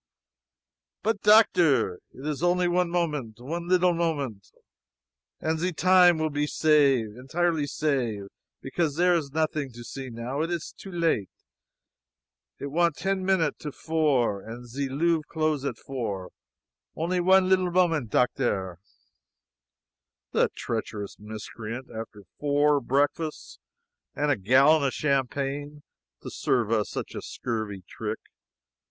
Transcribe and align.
"But 1.03 1.21
doctor! 1.21 1.97
It 2.11 2.25
is 2.25 2.41
only 2.41 2.67
one 2.67 2.89
moment 2.89 3.39
one 3.39 3.67
leetle 3.67 3.93
moment. 3.93 4.47
And 5.39 5.59
ze 5.59 5.73
time 5.73 6.17
will 6.17 6.31
be 6.31 6.47
save 6.47 7.15
entirely 7.15 7.67
save! 7.67 8.23
Because 8.63 8.95
zere 8.95 9.13
is 9.13 9.29
nothing 9.31 9.71
to 9.73 9.83
see 9.83 10.09
now 10.09 10.41
it 10.41 10.49
is 10.49 10.73
too 10.75 10.91
late. 10.91 11.29
It 12.57 12.71
want 12.71 12.95
ten 12.95 13.23
minute 13.23 13.59
to 13.59 13.71
four 13.71 14.41
and 14.41 14.65
ze 14.67 14.89
Louvre 14.89 15.21
close 15.27 15.63
at 15.65 15.77
four 15.77 16.31
only 16.95 17.19
one 17.19 17.47
leetle 17.47 17.69
moment, 17.69 18.09
Doctor!" 18.09 18.79
The 20.31 20.49
treacherous 20.55 21.17
miscreant! 21.19 21.91
After 21.91 22.23
four 22.39 22.79
breakfasts 22.81 23.59
and 24.15 24.31
a 24.31 24.35
gallon 24.35 24.81
of 24.81 24.95
champagne, 24.95 25.83
to 26.23 26.31
serve 26.31 26.71
us 26.71 26.89
such 26.89 27.13
a 27.13 27.21
scurvy 27.21 27.83
trick. 27.87 28.17